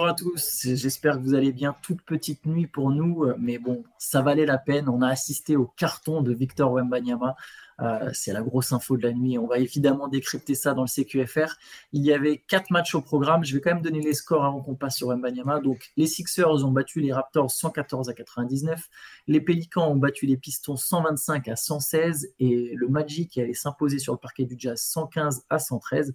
[0.00, 1.76] Bonjour à tous, j'espère que vous allez bien.
[1.82, 4.88] Toute petite nuit pour nous, euh, mais bon, ça valait la peine.
[4.88, 7.36] On a assisté au carton de Victor Wembanyama.
[7.80, 9.36] Euh, c'est la grosse info de la nuit.
[9.36, 11.54] On va évidemment décrypter ça dans le CQFR.
[11.92, 13.44] Il y avait quatre matchs au programme.
[13.44, 15.60] Je vais quand même donner les scores avant qu'on passe sur Wembanyama.
[15.60, 18.88] Donc, les Sixers ont battu les Raptors 114 à 99.
[19.26, 22.32] Les Pelicans ont battu les Pistons 125 à 116.
[22.38, 26.14] Et le Magic qui allait s'imposer sur le parquet du Jazz 115 à 113.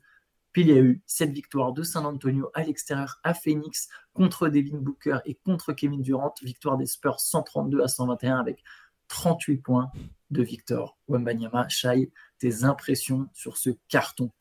[0.55, 4.47] Puis il y a eu cette victoire de San Antonio à l'extérieur à Phoenix contre
[4.47, 6.33] Devin Booker et contre Kevin Durant.
[6.41, 8.63] Victoire des Spurs 132 à 121 avec
[9.09, 9.91] 38 points
[10.31, 11.67] de Victor Wembanyama.
[11.67, 12.09] Shai,
[12.39, 14.31] tes impressions sur ce carton?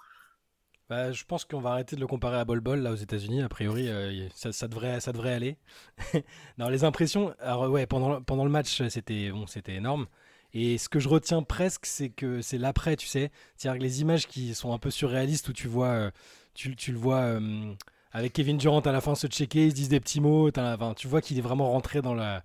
[0.89, 3.43] Bah, je pense qu'on va arrêter de le comparer à Bol Bol aux États-Unis.
[3.43, 5.01] A priori, euh, ça, devrait,
[5.33, 5.59] aller.
[6.59, 7.35] non, les impressions.
[7.71, 9.33] Ouais, pendant, le match, c'était
[9.67, 10.07] énorme.
[10.55, 13.31] Et ce que je retiens presque, c'est que c'est l'après, tu sais.
[13.57, 16.11] C'est-à-dire que les images qui sont un peu surréalistes où tu vois, euh,
[16.55, 17.75] tu, tu, le vois euh,
[18.13, 20.49] avec Kevin Durant à la fin se checker, ils se disent des petits mots.
[20.57, 22.45] Enfin, tu vois qu'il est vraiment rentré dans la.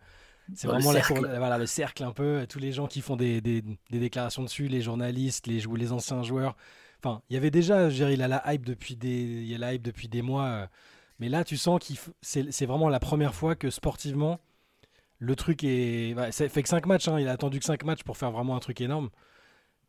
[0.56, 1.20] C'est vraiment le cercle.
[1.38, 2.48] voilà, le cercle un peu.
[2.50, 6.24] Tous les gens qui font des, des, des déclarations dessus, les journalistes, les, les anciens
[6.24, 6.56] joueurs.
[7.04, 9.54] Enfin, il y avait déjà, je dire, il a la hype depuis des, il y
[9.54, 10.46] a la hype depuis des mois.
[10.46, 10.68] Euh,
[11.20, 14.40] mais là, tu sens que c'est vraiment la première fois que sportivement,
[15.20, 16.16] le truc est.
[16.32, 17.20] ça fait que 5 matchs, hein.
[17.20, 19.10] il a attendu que 5 matchs pour faire vraiment un truc énorme.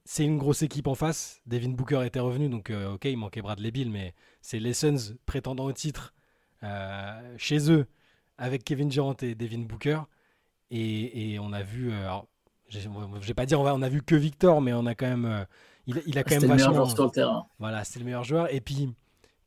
[0.04, 1.40] C'est une grosse équipe en face.
[1.46, 5.14] Devin Booker était revenu, donc euh, ok, il manquait Bradley Bill, mais c'est les Suns
[5.26, 6.14] prétendant au titre
[6.64, 7.86] euh, chez eux
[8.38, 10.00] avec Kevin Durant et Devin Booker.
[10.72, 11.92] Et, on a vu.
[11.92, 12.08] Euh,
[12.68, 15.46] je vais pas dire on a, vu que Victor, mais on a quand même.
[15.86, 16.54] il, il, a quand même vachement.
[16.54, 17.46] le meilleur joueur sur le terrain.
[17.58, 18.52] Voilà, c'est le meilleur joueur.
[18.54, 18.94] Et puis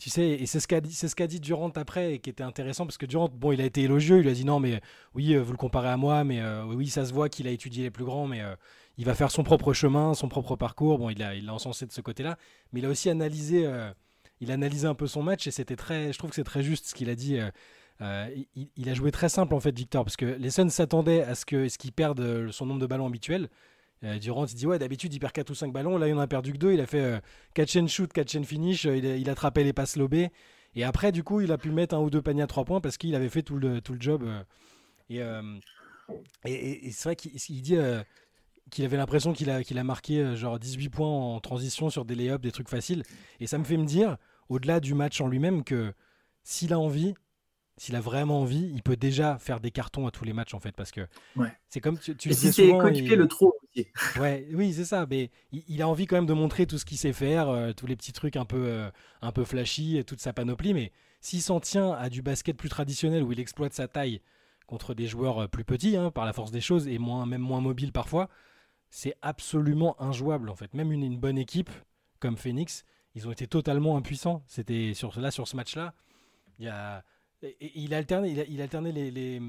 [0.04, 2.44] tu sais, et c'est ce qu'a dit, c'est ce dit Durant après, et qui était
[2.44, 4.82] intéressant parce que Durant, bon, il a été élogieux, il a dit non, mais
[5.16, 7.52] oui, euh, vous le comparez à moi, mais euh, oui, ça se voit qu'il a
[7.52, 8.54] étudié les plus grands, mais euh,
[8.98, 10.98] il va faire son propre chemin, son propre parcours.
[11.00, 12.38] Bon, il a, il a encensé de ce côté-là,
[12.73, 13.66] mais il a aussi analysé,
[14.42, 16.64] il a analysé un peu son match et c'était très, je trouve que c'est très
[16.64, 17.39] juste ce qu'il a dit.
[18.76, 21.45] Il, a joué très simple en fait, Victor, parce que les Suns s'attendaient à ce
[21.45, 23.48] que, ce perde son nombre de ballons habituel.
[24.03, 25.97] Euh, Durant, il dit Ouais, d'habitude, il perd 4 ou 5 ballons.
[25.97, 26.73] Là, il en a perdu que 2.
[26.73, 27.19] Il a fait euh,
[27.53, 28.86] catch and shoot, catch and finish.
[28.86, 30.30] Euh, il, a, il attrapait les passes lobées.
[30.75, 32.81] Et après, du coup, il a pu mettre un ou deux paniers à 3 points
[32.81, 34.27] parce qu'il avait fait tout le, tout le job.
[35.09, 35.19] et,
[36.45, 37.77] et, c'est vrai qu'il dit
[38.71, 42.15] qu'il avait l'impression qu'il a, qu'il a marqué genre 18 points en transition sur des
[42.15, 43.03] lay-ups, des trucs faciles.
[43.39, 44.17] Et ça me fait me dire,
[44.49, 45.93] au-delà du match en lui-même, que
[46.43, 47.14] s'il a envie,
[47.78, 50.60] s'il a vraiment envie, il peut déjà faire des cartons à tous les matchs en
[50.60, 51.08] fait parce que
[51.70, 53.88] c'est comme tu, tu Et si c'est coéquipier le trop aussi.
[54.20, 56.98] Ouais, oui, c'est ça, mais il, a envie quand même de montrer tout ce qu'il
[56.98, 58.92] sait faire, euh, tous les petits trucs un peu euh,
[59.22, 63.23] un peu flashy, toute sa panoplie mais s'il s'en tient à du basket plus traditionnel
[63.23, 64.22] où il exploite sa taille
[64.67, 67.42] contre des joueurs euh, plus petits hein, par la force des choses et moins même
[67.42, 68.30] moins mobiles parfois,
[68.92, 70.76] c'est absolument injouable en fait.
[70.76, 71.72] Même une, une bonne équipe
[72.20, 72.86] comme Phoenix,
[73.16, 74.44] ils ont été totalement impuissants.
[74.45, 75.95] C'était sur là sur ce match-là,
[76.60, 77.04] il y a
[77.59, 79.42] il a alterné, il, a, alterné les.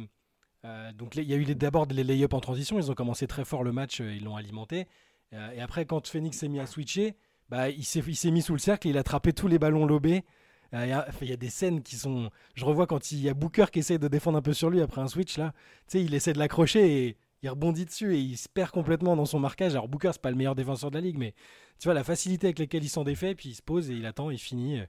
[0.65, 3.45] Euh, donc il y a eu d'abord les lay-up en transition, ils ont commencé très
[3.45, 4.87] fort le match, euh, ils l'ont alimenté.
[5.33, 7.15] Euh, et après, quand Phoenix s'est mis à switcher,
[7.51, 10.25] bah, il s'est mis sous le cercle, il a attrapé tous les ballons lobés.
[10.73, 12.31] Il y, a, il y, a, des scènes qui sont.
[12.55, 14.81] Je revois quand il y a Booker qui essaie de défendre un peu sur lui
[14.81, 15.53] après un switch là.
[15.87, 19.15] Tu sais, il essaie de l'accrocher et il rebondit dessus et il se perd complètement
[19.15, 19.73] dans son marquage.
[19.73, 21.33] Alors Booker c'est pas le meilleur défenseur de la ligue, mais
[21.79, 24.05] tu vois la facilité avec laquelle il s'en défait, puis il se pose et il
[24.05, 24.81] attend, il finit.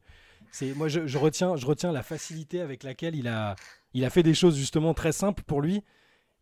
[0.55, 5.11] C'est moi je, retiens la facilité avec laquelle il a fait des choses justement très
[5.11, 5.83] simples pour lui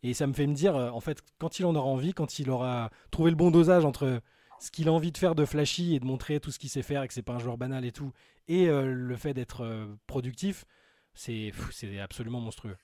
[0.03, 2.38] et ça me fait me dire euh, en fait quand il en aura envie, quand
[2.38, 4.22] il aura trouvé le bon dosage entre
[4.59, 6.84] ce qu'il a envie de faire de flashy et de montrer tout ce qu'il sait
[6.84, 8.12] faire et que c'est pas un joueur banal et tout
[8.47, 10.66] et euh, le fait d'être euh, productif,
[11.16, 11.52] c'est
[12.00, 12.78] absolument monstrueux.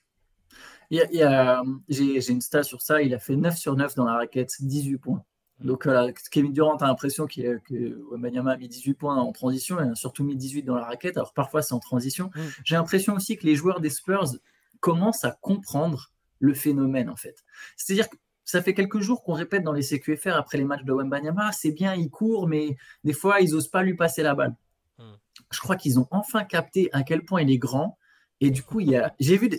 [0.90, 4.98] J'ai une stat sur ça, il a fait 9 sur 9 dans la raquette, 18
[4.98, 5.24] points.
[5.62, 5.88] Donc
[6.32, 9.96] Kevin Durant a l'impression que, que Wembanyama a mis 18 points en transition, et a
[9.96, 11.18] surtout mis 18 dans la raquette.
[11.18, 12.32] Alors parfois c'est en transition.
[12.34, 12.42] Mm.
[12.64, 14.36] J'ai l'impression aussi que les joueurs des Spurs
[14.80, 17.44] commencent à comprendre le phénomène en fait.
[17.76, 20.94] C'est-à-dire que ça fait quelques jours qu'on répète dans les CQFR après les matchs de
[20.94, 24.56] Wembanyama, c'est bien, il court, mais des fois ils n'osent pas lui passer la balle.
[24.98, 25.04] Mm.
[25.52, 27.98] Je crois qu'ils ont enfin capté à quel point il est grand.
[28.42, 29.50] Et du coup, il y a, j'ai vu,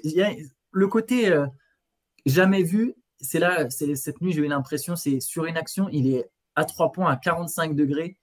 [0.73, 1.47] le côté euh,
[2.25, 6.31] jamais vu c'est là, cette nuit, j'ai eu l'impression, c'est sur une action, il est
[6.55, 8.19] à 3 points à 45 degrés.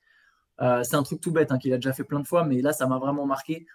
[0.62, 2.62] Euh, c'est un truc tout bête hein, qu'il a déjà fait plein de fois, mais
[2.62, 3.66] là, ça m'a vraiment marqué.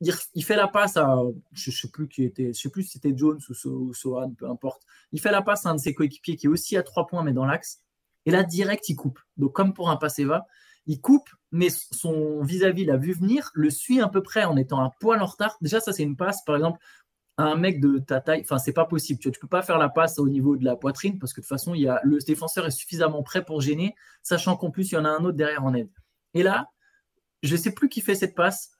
[0.00, 1.16] Il, fait la passe à,
[1.52, 4.50] je ne sais plus qui était, je sais plus si c'était Jones ou, Sohan, peu
[4.50, 4.82] importe.
[5.12, 7.22] Il fait la passe à un de ses coéquipiers qui est aussi à 3 points,
[7.22, 7.80] mais dans l'axe.
[8.26, 9.20] Et là, direct, il coupe.
[9.36, 10.46] Donc, comme pour un passe va,
[10.86, 14.80] il coupe, mais son vis-à-vis l'a vu venir, le suit à peu près en étant
[14.82, 15.56] un poil en retard.
[15.60, 16.80] Déjà, ça, c'est une passe, par exemple,
[17.38, 19.18] un mec de ta taille, enfin, c'est pas possible.
[19.18, 21.44] Tu ne peux pas faire la passe au niveau de la poitrine parce que de
[21.44, 24.92] toute façon, il y a, le défenseur est suffisamment prêt pour gêner, sachant qu'en plus,
[24.92, 25.90] il y en a un autre derrière en aide.
[26.34, 26.68] Et là,
[27.42, 28.78] je ne sais plus qui fait cette passe.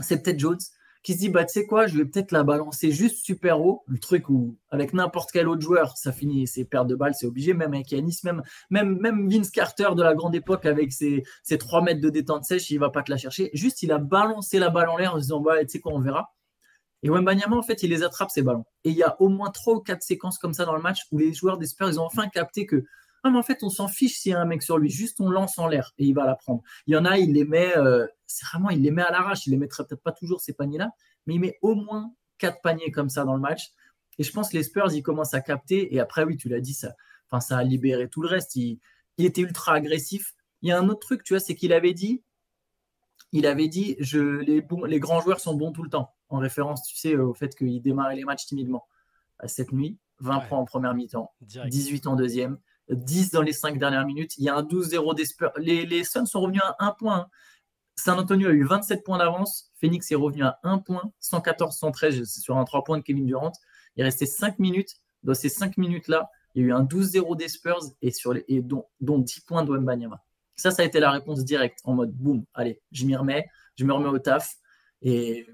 [0.00, 0.58] C'est peut-être Jones
[1.02, 3.84] qui se dit bah tu sais quoi, je vais peut-être la balancer juste super haut,
[3.86, 7.26] le truc où avec n'importe quel autre joueur, ça finit ses pertes de balles, c'est
[7.26, 11.56] obligé, même avec Yanis, même, même, Vince Carter de la grande époque avec ses, ses
[11.56, 13.50] 3 mètres de détente sèche, il va pas te la chercher.
[13.54, 15.92] Juste, il a balancé la balle en l'air en se disant bah tu sais quoi,
[15.94, 16.34] on verra.
[17.02, 18.64] Et Wembanyama, en fait, il les attrape ces ballons.
[18.84, 21.02] Et il y a au moins trois ou quatre séquences comme ça dans le match
[21.12, 22.84] où les joueurs des Spurs, ils ont enfin capté que
[23.24, 25.20] ah, mais en fait, on s'en fiche s'il y a un mec sur lui, juste
[25.20, 26.62] on lance en l'air et il va la prendre.
[26.86, 29.46] Il y en a, il les met, euh, c'est vraiment, il les met à l'arrache.
[29.46, 30.92] Il les mettrait peut-être pas toujours ces paniers-là,
[31.26, 33.72] mais il met au moins quatre paniers comme ça dans le match.
[34.18, 35.94] Et je pense que les Spurs, ils commencent à capter.
[35.94, 36.92] Et après, oui, tu l'as dit, ça,
[37.28, 38.54] enfin, ça a libéré tout le reste.
[38.56, 38.78] Il,
[39.18, 40.34] était ultra agressif.
[40.62, 42.22] Il y a un autre truc, tu vois, c'est qu'il avait dit,
[43.32, 46.82] il avait dit, je, les, les grands joueurs sont bons tout le temps, en référence,
[46.84, 48.86] tu sais, au fait qu'il démarrait les matchs timidement.
[49.46, 52.58] Cette nuit, 20 points en première mi-temps, 18 en deuxième,
[52.90, 54.36] 10 dans les 5 dernières minutes.
[54.38, 55.24] Il y a un 12-0 des
[55.58, 57.20] Les, les Suns sont revenus à 1 point.
[57.20, 57.26] Hein.
[57.96, 59.72] San Antonio a eu 27 points d'avance.
[59.80, 63.52] Phoenix est revenu à 1 point, 114-113 sur un 3 points de Kevin Durant.
[63.96, 64.96] Il restait 5 minutes.
[65.24, 68.44] Dans ces 5 minutes-là, il y a eu un 12-0 des Spurs et, sur les,
[68.48, 70.24] et dont, 10 points de Wembanyama.
[70.54, 73.84] Ça, ça a été la réponse directe en mode boum, allez, je m'y remets, je
[73.84, 74.56] me remets au taf.
[75.02, 75.46] Et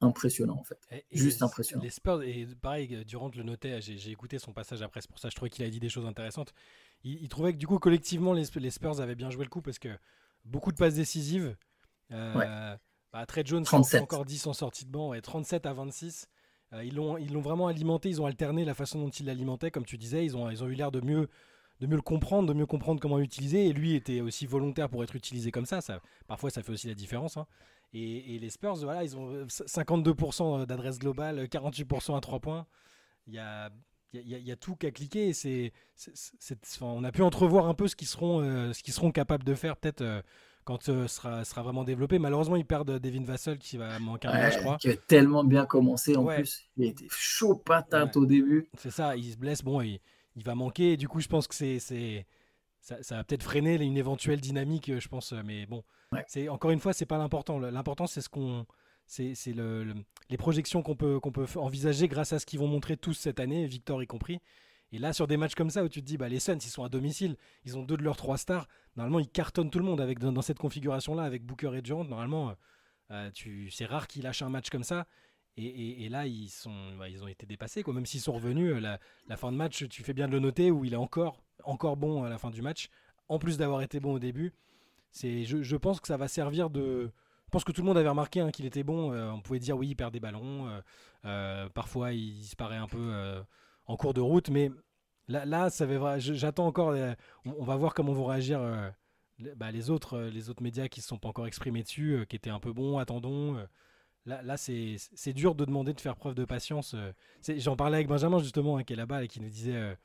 [0.00, 0.78] impressionnant en fait.
[1.12, 1.82] Juste impressionnant.
[1.82, 5.28] Les Spurs, et pareil, Durant le notait, j'ai écouté son passage après, c'est pour ça
[5.28, 6.52] que je trouvais qu'il a dit des choses intéressantes.
[7.02, 9.78] Il, trouvait que du coup, collectivement, les, les, Spurs avaient bien joué le coup parce
[9.78, 9.88] que
[10.44, 11.56] beaucoup de passes décisives.
[12.12, 12.76] Euh,
[13.12, 14.02] bah, Trey Jones, 37.
[14.02, 16.28] encore 10 en sortie de banc, et 37 à 26.
[16.72, 19.84] Euh, ils l'ont ils vraiment alimenté, ils ont alterné la façon dont ils l'alimentaient, comme
[19.84, 21.28] tu disais, ils ont, ils ont eu l'air de mieux,
[21.80, 25.02] de mieux le comprendre, de mieux comprendre comment l'utiliser, et lui était aussi volontaire pour
[25.02, 27.36] être utilisé comme ça, ça parfois ça fait aussi la différence.
[27.36, 27.46] Hein.
[27.92, 32.66] Et, les Spurs, voilà, ils ont 52% d'adresse globale, 48% à 3 points.
[33.26, 33.70] Il y a,
[34.12, 35.32] il y, a, tout qu'à cliquer.
[35.32, 35.72] c'est,
[36.80, 39.54] on a pu entrevoir un peu ce qu'ils seront, euh, ce qu'ils seront capables de
[39.54, 40.22] faire peut-être euh,
[40.64, 42.18] quand ce euh, sera, sera vraiment développé.
[42.18, 44.76] Malheureusement, ils perdent Devin Vassell qui va manquer un match, je crois.
[44.78, 46.68] Qui a tellement bien commencé en plus.
[46.76, 48.68] Il était chaud patate au début.
[48.78, 49.62] C'est ça, il se blesse.
[49.62, 50.00] Bon, il,
[50.36, 50.92] il va manquer.
[50.92, 52.26] Et du coup, je pense que c'est,
[52.80, 55.32] ça, ça, va peut-être freiner une éventuelle dynamique, je pense.
[55.32, 55.84] Mais bon,
[56.26, 57.58] c'est encore une fois, c'est pas l'important.
[57.58, 58.66] L'important, c'est ce qu'on,
[59.10, 59.94] c'est, le,
[60.28, 63.40] les projections qu'on peut, qu'on peut envisager grâce à ce qu'ils vont montrer tous cette
[63.40, 64.40] année, Victor y compris.
[64.92, 66.70] Et là, sur des matchs comme ça où tu te dis, bah, les Suns, ils
[66.70, 68.68] sont à domicile, ils ont deux de leurs trois stars.
[68.96, 72.04] Normalement, ils cartonnent tout le monde avec dans, cette configuration-là, avec Booker et Durant.
[72.04, 72.54] Normalement,
[73.10, 75.06] euh, tu, c'est rare qu'ils lâchent un match comme ça.
[75.56, 77.82] Et, et, là, ils, sont, bah, ils ont été dépassés.
[77.82, 77.94] Quoi.
[77.94, 78.98] Même s'ils sont revenus, euh, la,
[79.28, 81.96] la, fin de match, tu fais bien de le noter, où il est encore, encore
[81.96, 82.88] bon à la fin du match,
[83.28, 84.52] en plus d'avoir été bon au début.
[85.12, 87.10] C'est, je, pense que ça va servir de.
[87.46, 89.12] Je pense que tout le monde avait remarqué hein, qu'il était bon.
[89.12, 90.68] Euh, on pouvait dire oui, il perd des ballons.
[90.68, 90.80] Euh,
[91.24, 93.42] euh, parfois, il disparaît un peu
[93.86, 94.50] en cours de route.
[94.50, 94.70] Mais
[95.26, 95.86] là, là ça
[96.18, 96.94] j'attends encore.
[97.44, 98.60] on, va voir comment vont réagir
[99.56, 102.36] bah, les, autres, les autres médias qui ne se sont pas encore exprimés dessus, qui
[102.36, 102.98] étaient un peu bons.
[102.98, 103.56] Attendons.
[104.26, 106.94] Là, là c'est, dur de demander de faire preuve de patience.
[107.56, 109.96] J'en parlais avec Benjamin justement, hein, qui est là-bas et qui nous disait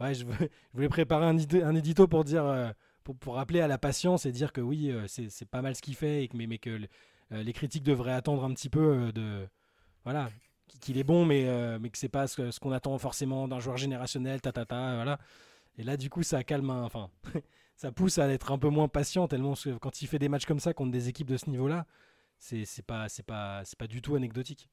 [0.00, 0.24] Ouais, je,
[0.72, 2.74] voulais préparer un, un édito pour dire
[3.04, 5.94] pour, rappeler à la patience et dire que oui, euh, c'est pas mal ce qu'il
[5.94, 6.80] fait, mais, que
[7.32, 9.46] euh, les critiques devraient attendre un petit peu euh, de.
[10.04, 10.30] Voilà,
[10.80, 11.46] qu'il est bon, mais,
[11.78, 15.18] mais que c'est pas ce, qu'on attend forcément d'un joueur générationnel, ta, ta, ta, voilà.
[15.78, 17.08] Et là, du coup, ça calme, enfin,
[17.76, 20.60] ça pousse à être un peu moins patient, tellement quand il fait des matchs comme
[20.60, 21.86] ça contre des équipes de ce niveau-là,
[22.38, 24.68] c'est pas, pas du tout anecdotique.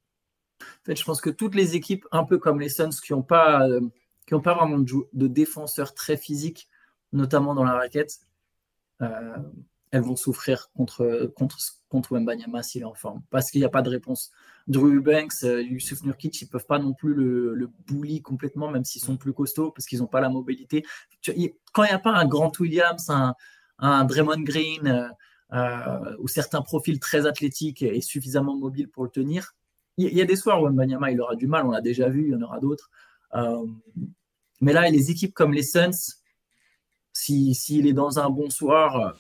[0.61, 3.23] En fait, je pense que toutes les équipes, un peu comme les Suns, qui n'ont
[3.23, 3.65] pas,
[4.25, 6.69] qui ont pas vraiment de, défenseurs très physiques,
[7.11, 8.19] notamment dans la raquette,
[9.01, 9.37] euh,
[9.91, 11.57] elles vont souffrir contre, contre,
[11.89, 14.31] contre Wembanyama s'il est en forme, parce qu'il n'y a pas de réponse.
[14.67, 18.69] Drew Banks, euh, Yusuf Nurkic, ils ne peuvent pas non plus le, le bully complètement,
[18.69, 20.85] même s'ils sont plus costauds, parce qu'ils n'ont pas la mobilité.
[21.25, 23.35] Quand il n'y a pas un Grant Williams, un,
[23.79, 25.11] un Draymond Green,
[25.53, 29.53] euh, ou certains profils très athlétiques et suffisamment mobiles pour le tenir,
[29.97, 32.23] il y, a des soirs où Wembanyama il aura du mal, on l'a déjà vu,
[32.27, 32.89] il y en aura d'autres.
[33.33, 36.21] Mais là, les équipes comme les Suns,
[37.13, 39.11] s'il est dans un bon soir, euh,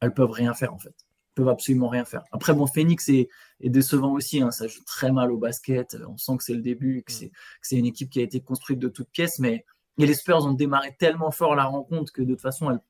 [0.00, 0.88] elles peuvent rien faire en fait.
[0.88, 2.24] Elles peuvent absolument rien faire.
[2.32, 3.28] Après, bon, Phoenix est,
[3.60, 4.42] décevant aussi.
[4.42, 4.50] Hein.
[4.50, 5.96] ça joue très mal au basket.
[6.08, 8.88] On sent que c'est le début, que c'est une équipe qui a été construite de
[8.88, 9.38] toutes pièces.
[9.38, 9.64] Mais
[9.96, 12.80] les Spurs ont démarré tellement fort la rencontre que de toute façon,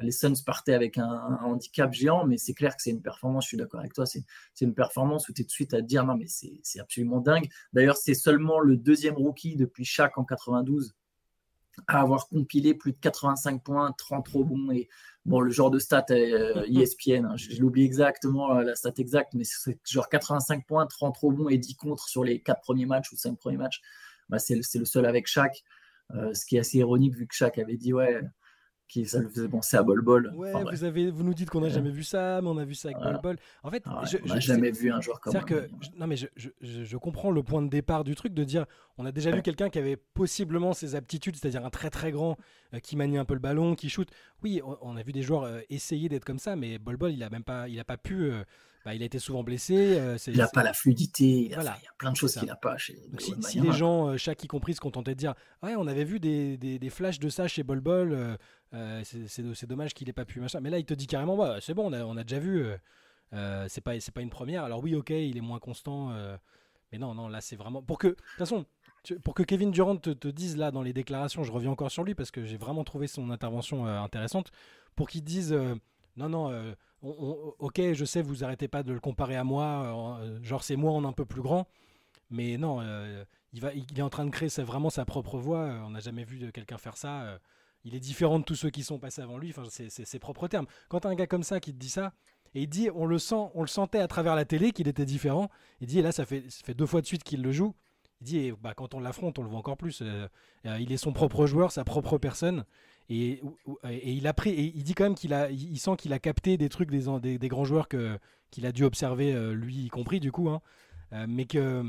[0.00, 2.26] les Suns partaient avec un, handicap géant.
[2.26, 3.44] Mais c'est clair que c'est une performance.
[3.44, 4.06] Je suis d'accord avec toi.
[4.06, 4.24] C'est
[4.60, 7.48] une performance où tu es tout de suite à dire non, mais c'est absolument dingue.
[7.72, 10.94] D'ailleurs, c'est seulement le deuxième rookie depuis chaque en 92
[11.88, 14.88] à avoir compilé plus de 85 points, 30 trop bons et
[15.24, 19.34] bon le genre de stat euh, ESPN, hein, je, l'oublie exactement euh, la stat exacte,
[19.34, 22.86] mais c'est genre 85 points, 30 trop bons et 10 contre sur les 4 premiers
[22.86, 23.80] matchs ou 5 premiers matchs.
[24.28, 25.64] Bah, c'est le seul avec chaque,
[26.14, 28.22] euh, ce qui est assez ironique vu que chaque avait dit ouais
[28.88, 30.32] qui ça le faisait penser à Bol Bol.
[30.36, 32.74] Ouais, vous, avez, vous nous dites qu'on n'a jamais vu ça, mais on a vu
[32.74, 33.36] ça avec Bol Bol.
[33.62, 35.40] En fait, ah je, on n'a jamais vu un joueur comme ça.
[35.40, 38.66] que, non, mais je, je, comprends le point de départ du truc de dire
[38.98, 42.36] on a déjà vu quelqu'un qui avait possiblement ses aptitudes, c'est-à-dire un très très grand
[42.72, 44.08] euh, qui manie un peu le ballon, qui shoot.
[44.42, 47.22] Oui, on, a vu des joueurs euh, essayer d'être comme ça, mais Bol Bol, il
[47.22, 48.24] a même pas, il a pas pu.
[48.24, 48.44] Euh,
[48.84, 49.98] bah, il a été souvent blessé.
[50.26, 51.24] il n'a pas la fluidité.
[51.24, 52.98] Il, y a plein de choses qu'il n'a pas chez.
[53.40, 56.58] si, les gens, chaque y compris, se contentaient de dire Ouais, on avait vu des,
[56.58, 58.36] des, des flashs de ça chez Bol Bol,
[59.04, 60.40] c'est dommage qu'il n'ait pas pu.
[60.40, 60.60] Machin.
[60.60, 62.64] Mais là, il te dit carrément bah, C'est bon, on a, on a, déjà vu.
[63.32, 64.64] Euh, c'est pas, pas une première.
[64.64, 66.10] Alors, oui, ok, il est moins constant.
[66.92, 67.82] mais non, non, là, c'est vraiment.
[67.82, 68.08] Pour que.
[68.08, 68.64] De toute façon,
[69.22, 72.14] pour que Kevin Durant te, dise là dans les déclarations, je reviens encore sur lui
[72.14, 74.50] parce que j'ai vraiment trouvé son intervention intéressante.
[74.96, 75.52] Pour qu'il dise
[76.16, 80.62] Non, non ok, je sais, vous arrêtez pas de le comparer à moi, euh, genre
[80.62, 81.68] c'est moi en un peu plus grand,
[82.30, 85.60] mais non, euh, il, va, il est en train de créer vraiment sa propre voix.
[85.60, 87.38] Euh, on n'a jamais vu quelqu'un faire ça.
[87.84, 89.50] Il est différent de tous ceux qui sont passés avant lui.
[89.50, 90.66] Enfin, c'est ses propres termes.
[90.88, 92.12] Quand un gars comme ça qui te dit ça,
[92.54, 95.04] et il dit, on le sent, on le sentait à travers la télé qu'il était
[95.04, 95.50] différent.
[95.80, 96.44] Il dit, et là, ça fait,
[96.76, 97.74] deux fois de suite qu'il le joue.
[98.20, 100.02] Il dit, bah, quand on l'affronte, on le voit encore plus.
[100.64, 102.64] il est son propre joueur, sa propre personne.
[103.10, 103.42] Et,
[103.92, 106.56] il a pris, et il dit quand même qu'il a, il sent qu'il a capté
[106.56, 108.18] des trucs des, grands joueurs que
[108.50, 110.62] qu'il a dû observer euh, lui y compris du coup, hein.
[111.12, 111.84] euh, mais que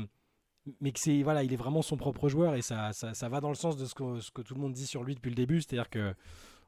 [0.80, 3.48] mais que c'est voilà, il est vraiment son propre joueur et ça, ça, va dans
[3.48, 5.36] le sens de ce que, ce que, tout le monde dit sur lui depuis le
[5.36, 6.14] début, c'est-à-dire que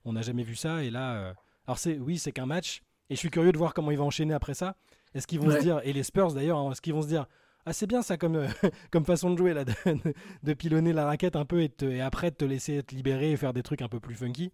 [0.05, 1.35] on n'a jamais vu ça et là, euh,
[1.67, 4.05] alors c'est oui, c'est qu'un match et je suis curieux de voir comment il va
[4.05, 4.77] enchaîner après ça.
[5.15, 7.27] Est-ce qu'ils vont se dire et les Spurs d'ailleurs, hein, est-ce qu'ils vont se dire
[7.67, 8.49] ah, c'est bien ça comme, euh,
[8.91, 9.65] comme façon de jouer, là,
[10.43, 13.37] de, pilonner la raquette un peu et, et, après de te laisser te libérer et
[13.37, 14.53] faire des trucs un peu plus funky.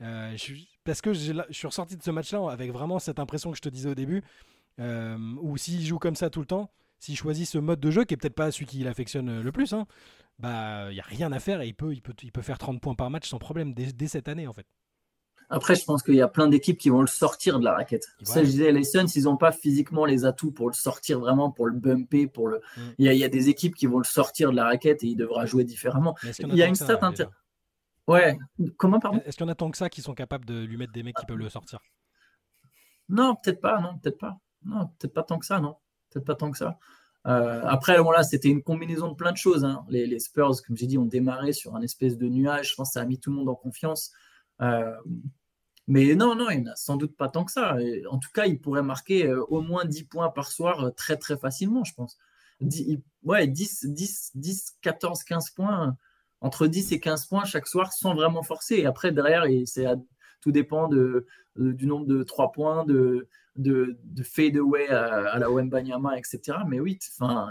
[0.00, 3.56] Euh, je, parce que je suis ressorti de ce match-là avec vraiment cette impression que
[3.56, 4.22] je te disais au début,
[4.78, 8.14] où s'il joue comme ça tout le temps, s'il choisit ce mode de jeu qui
[8.14, 9.86] est peut-être pas celui qu'il affectionne le plus, hein,
[10.38, 12.58] bah il y a rien à faire et il peut, il peut, il peut faire
[12.58, 14.66] 30 points par match sans problème dès cette année en fait.
[15.52, 18.06] Après, je pense qu'il y a plein d'équipes qui vont le sortir de la raquette.
[18.22, 21.50] Ça, je disais, les Suns, ils n'ont pas physiquement les atouts pour le sortir vraiment,
[21.50, 22.60] pour le bumper, pour le.
[22.76, 22.80] Mm.
[22.98, 25.46] Il, y a, des équipes qui vont le sortir de la raquette et il devra
[25.46, 26.16] jouer différemment.
[26.38, 27.34] Il y a une stat intéressante.
[28.06, 28.38] Ouais.
[28.76, 29.20] Comment, pardon?
[29.24, 31.02] Est-ce qu'il y en a tant que ça qui sont capables de lui mettre des
[31.02, 31.80] mecs qui peuvent le sortir?
[33.08, 33.80] Non, peut-être pas.
[33.80, 34.38] Non, peut-être pas.
[34.64, 35.58] Non, peut-être pas tant que ça.
[35.58, 35.76] Non,
[36.10, 36.78] peut-être pas tant que ça.
[37.26, 39.64] Euh, après, c'était une combinaison de plein de choses.
[39.64, 39.84] Hein.
[39.88, 42.70] Les, Spurs, comme j'ai dit, ont démarré sur un espèce de nuage.
[42.70, 44.12] Je pense que ça a mis tout le monde en confiance.
[44.62, 44.94] Euh,
[45.86, 47.76] mais non, non, il n'a sans doute pas tant que ça.
[48.10, 51.36] en tout cas, il pourrait marquer euh, au moins 10 points par soir très, très
[51.36, 52.16] facilement, je pense.
[52.60, 55.96] 10, ouais, 10, 10, 10, 14, 15 points,
[56.40, 58.76] entre 10 et 15 points chaque soir sans vraiment forcer.
[58.76, 59.44] Et après, derrière,
[60.40, 63.28] tout dépend du nombre de 3 points, de,
[63.60, 66.58] de, de fade away à, la Wembanyama, etc.
[66.66, 67.50] Mais oui, enfin,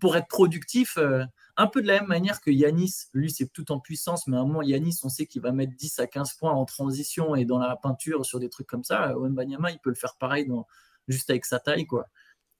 [0.00, 1.24] pour être productif, euh,
[1.56, 4.40] un peu de la même manière que Yanis, lui c'est tout en puissance, mais à
[4.40, 7.44] un moment Yanis, on sait qu'il va mettre 10 à 15 points en transition et
[7.44, 9.16] dans la peinture sur des trucs comme ça.
[9.16, 10.66] Wembanyama, il peut le faire pareil dans,
[11.08, 12.06] juste avec sa taille, quoi.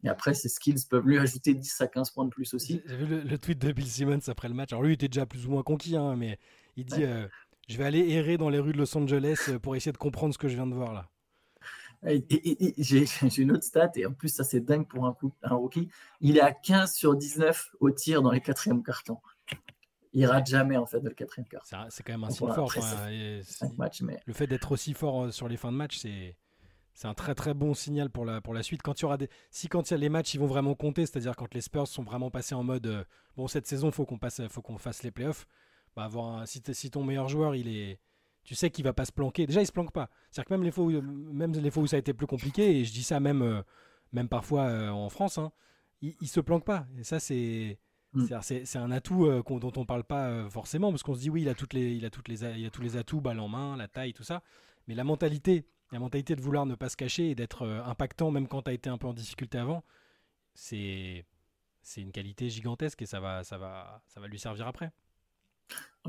[0.04, 2.80] Et après, ses skills peuvent lui ajouter 10 à 15 points de plus aussi.
[2.86, 4.72] J'ai vu le, tweet de Bill Simmons après le match.
[4.72, 6.38] Alors lui, il était déjà plus ou moins conquis, hein, mais
[6.76, 7.26] il dit euh,
[7.68, 10.32] Je vais aller errer dans les rues de Los Angeles euh, pour essayer de comprendre
[10.32, 11.10] ce que je viens de voir là.
[12.78, 13.06] J'ai
[13.38, 15.88] une autre stat, et en plus, ça c'est dingue pour un, coup, un rookie.
[16.20, 19.18] Il est à 15 sur 19 au tir dans les quatrièmes cartons.
[20.12, 21.64] Il rate jamais en fait de le quatrième quart.
[21.90, 22.72] C'est quand même un signe fort.
[24.26, 26.36] Le fait d'être aussi fort euh, sur les fins de match, c'est
[26.94, 28.82] c'est un très très bon signal pour la, pour la suite.
[28.82, 30.74] Quand il y aura des, si quand il y a les matchs, ils vont vraiment
[30.74, 33.04] compter, c'est-à-dire quand les Spurs sont vraiment passés en mode euh,
[33.36, 35.46] bon cette saison faut qu'on passe, faut qu'on fasse les playoffs.
[35.94, 38.00] Bah avoir si, si, ton meilleur joueur il est
[38.48, 39.46] tu sais qu'il va pas se planquer.
[39.46, 40.08] Déjà, il se planque pas.
[40.30, 42.78] C'est-à-dire que même les fois où, même les fois où ça a été plus compliqué,
[42.80, 43.60] et je dis ça même, euh,
[44.12, 45.52] même parfois euh, en France, hein,
[46.00, 46.86] il, il, se planque pas.
[46.96, 47.78] Et ça, c'est
[48.14, 48.24] mm.
[48.40, 51.48] c'est un atout euh, dont on parle pas forcément, parce qu'on se dit oui, il
[51.50, 53.76] a, toutes les, il, a toutes les, il a tous les atouts, balle en main,
[53.76, 54.42] la taille, tout ça.
[54.86, 58.48] Mais la mentalité, la mentalité de vouloir ne pas se cacher et d'être impactant même
[58.48, 59.84] quand tu as été un peu en difficulté avant,
[60.54, 61.26] c'est
[61.82, 64.90] c'est une qualité gigantesque et ça va, ça va, ça va lui servir après.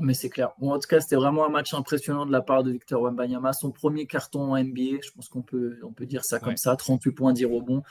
[0.00, 0.52] Mais c'est clair.
[0.60, 3.52] en tout cas, c'était vraiment un match impressionnant de la part de Victor Wembanyama.
[3.52, 6.74] Son premier carton en NBA, je pense qu'on peut, on peut dire ça comme ça.
[6.76, 7.82] 38 points, 10 rebonds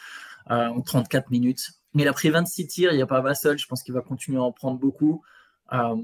[0.49, 1.71] euh, en 34 minutes.
[1.93, 3.57] Il a pris 26 tirs, il n'y a pas Vassel.
[3.57, 5.23] Je pense qu'il va continuer à en prendre beaucoup.
[5.73, 5.95] Euh,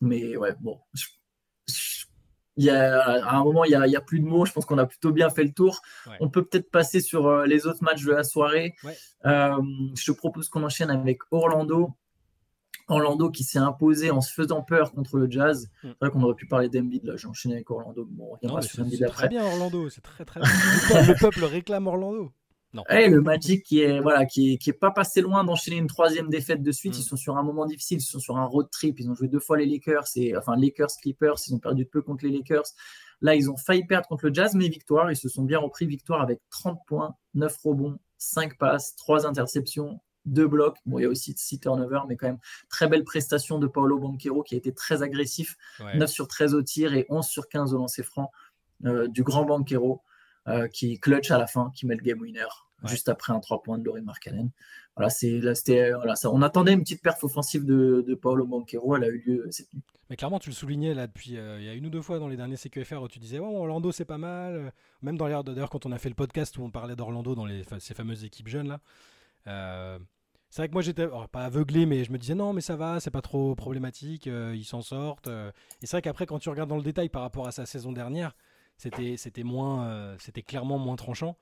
[0.00, 0.78] mais ouais, bon.
[2.56, 4.44] il y a, à un moment, il n'y a, a, plus de mots.
[4.44, 5.80] Je pense qu'on a plutôt bien fait le tour.
[6.20, 8.74] On peut peut-être passer sur euh, les autres matchs de la soirée.
[9.24, 11.96] je te propose qu'on enchaîne avec Orlando
[12.90, 15.70] Orlando qui s'est imposé en se faisant peur contre le Jazz.
[15.82, 15.88] Mm.
[15.88, 18.06] C'est vrai qu'on aurait pu parler d'Embiid, là j'ai enchaîné avec Orlando.
[18.10, 19.14] Bon, on reviendra sur Embiid après.
[19.14, 20.48] C'est très bien Orlando, c'est très très bien.
[21.08, 22.32] le, peuple, réclame Orlando.
[22.72, 22.84] Non.
[22.88, 25.88] Et le Magic qui est voilà qui est, qui est pas passé loin d'enchaîner une
[25.88, 26.96] troisième défaite de suite.
[26.96, 27.04] Ils mm.
[27.04, 29.00] sont sur un moment difficile, ils sont sur un road trip.
[29.00, 31.36] Ils ont joué deux fois les Lakers et enfin Lakers Clippers.
[31.48, 32.66] Ils ont perdu de peu contre les Lakers.
[33.22, 35.10] Là, ils ont failli perdre contre le Jazz, mais victoire.
[35.10, 40.00] Ils se sont bien repris victoire avec 30 points, 9 rebonds, 5 passes, 3 interceptions,
[40.26, 40.76] 2 blocs.
[40.86, 43.98] Bon, il y a aussi 6 turnovers, mais quand même très belle prestation de Paolo
[43.98, 45.56] Banquero qui a été très agressif.
[45.94, 48.30] 9 sur 13 au tir et 11 sur 15 au lancer franc
[48.84, 50.02] euh, du grand Banquero
[50.48, 52.46] euh, qui clutch à la fin, qui met le game winner
[52.84, 54.50] juste après un 3 points de Laurie Markkanen.
[54.96, 55.40] Voilà, c'est,
[55.92, 59.22] voilà, ça, on attendait une petite perf offensive de, de Paolo Banquero, elle a eu
[59.26, 59.82] lieu cette nuit.
[60.08, 62.18] Mais clairement, tu le soulignais là depuis, euh, il y a une ou deux fois
[62.18, 64.72] dans les derniers CQFR où tu disais, oh, Orlando c'est pas mal.
[65.02, 67.62] Même dans d'ailleurs quand on a fait le podcast où on parlait d'Orlando dans les,
[67.78, 68.80] ces fameuses équipes jeunes là.
[69.46, 69.98] Euh,
[70.48, 72.98] c'est vrai que moi j'étais pas aveuglé, mais je me disais non, mais ça va,
[72.98, 75.28] c'est pas trop problématique, ils s'en sortent.
[75.28, 77.92] et c'est vrai qu'après, quand tu regardes dans le détail par rapport à sa saison
[77.92, 78.34] dernière,
[78.80, 81.36] c'était, c'était moins, euh, c'était clairement moins tranchant.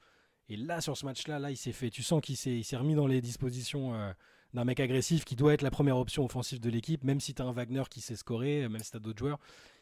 [0.48, 1.88] Et là, sur ce match-là, là, il s'est fait.
[1.88, 4.12] Tu sens qu'il s'est, s'est remis dans les dispositions euh,
[4.54, 7.42] d'un mec agressif qui doit être la première option offensive de l'équipe, même si tu
[7.42, 9.38] as un Wagner qui sait scorer, euh, même si tu as d'autres joueurs.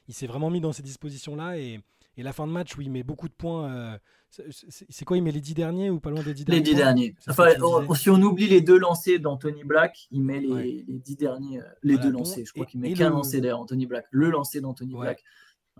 [0.07, 1.57] Il s'est vraiment mis dans ces dispositions-là.
[1.57, 1.81] Et,
[2.17, 3.99] et, la fin de match où il met beaucoup de points.
[4.31, 6.75] c'est, quoi Il met les 10 derniers ou pas loin des 10 derniers Les 10
[6.75, 7.15] derniers.
[7.29, 7.49] Enfin,
[7.95, 11.61] si on oublie les deux lancers d'Anthony Black, il met les, les 10 derniers.
[11.83, 12.45] Les deux lancers.
[12.47, 14.07] Je crois qu'il met qu'un lancer d'ailleurs, Anthony Black.
[14.11, 15.23] Le lancer d'Anthony Black.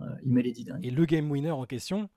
[0.01, 0.87] Euh, il met les 10 derniers.
[0.87, 2.09] Et le game winner en question,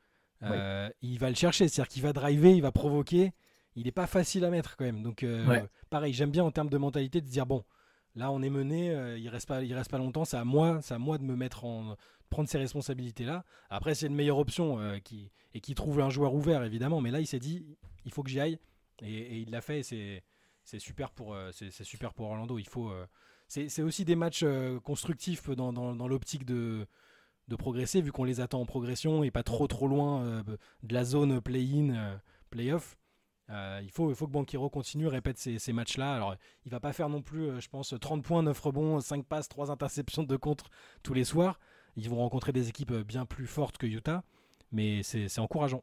[0.43, 3.33] euh, il va le chercher, c'est-à-dire qu'il va driver, il va provoquer.
[3.77, 5.03] Il n'est pas facile à mettre quand même.
[5.03, 7.65] Donc, euh, pareil, j'aime bien en termes de mentalité de dire bon,
[8.15, 10.99] là on est mené, il reste pas, il reste pas longtemps, c'est à moi, c'est
[10.99, 11.97] moi de me mettre en
[12.29, 13.45] prendre ces responsabilités là.
[13.71, 17.21] Après, c'est une meilleure option qui et qui trouve un joueur ouvert évidemment, mais là
[17.21, 17.67] il s'est dit
[18.05, 18.59] il faut que j'y aille
[19.03, 19.83] et, il l'a fait.
[19.83, 20.23] c'est
[20.65, 22.59] c'est super pour c'est super pour Orlando.
[22.59, 22.93] Il faut
[23.49, 24.45] c'est aussi des matchs
[24.85, 26.87] constructifs dans, l'optique de
[27.51, 30.43] de progresser vu qu'on les attend en progression et pas trop trop loin euh,
[30.83, 32.17] de la zone play-in, euh,
[32.49, 32.97] play-off.
[33.51, 36.15] Euh, il, faut, il faut que Banquero continue, répète ces, matchs-là.
[36.15, 39.49] Alors, il va pas faire non plus, je pense, 30 points, 9 rebonds, 5 passes,
[39.49, 40.71] 3 interceptions de contre
[41.03, 41.59] tous les soirs.
[41.97, 44.23] Ils vont rencontrer des équipes bien plus fortes que Utah,
[44.71, 45.83] mais c'est encourageant.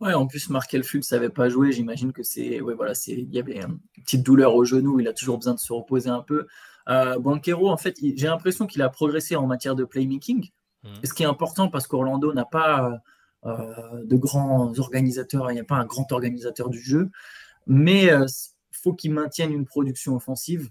[0.00, 1.70] Ouais, en plus, Mark Elful ne savait pas jouer.
[1.70, 2.60] J'imagine que c'est.
[2.60, 4.98] Ouais, voilà, il y avait une petite douleur au genou.
[4.98, 6.46] Il a toujours besoin de se reposer un peu.
[6.88, 10.50] Euh, Banquero, en fait, j'ai l'impression qu'il a progressé en matière de playmaking.
[10.82, 10.88] Mmh.
[11.04, 12.96] Ce qui est important parce qu'Orlando n'a pas euh,
[13.44, 15.50] de grands organisateurs.
[15.50, 17.10] Il n'y a pas un grand organisateur du jeu.
[17.66, 18.26] Mais il euh,
[18.72, 20.70] faut qu'il maintienne une production offensive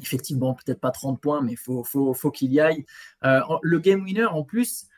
[0.00, 2.84] effectivement, peut-être pas 30 points, mais il faut, faut, faut qu'il y aille.
[3.22, 4.88] le game winner, en plus,